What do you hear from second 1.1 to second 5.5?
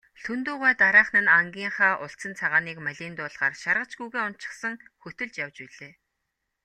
нь ангийнхаа улцан цагааныг малиндуулахаар шаргач гүүгээ уначихсан хөтөлж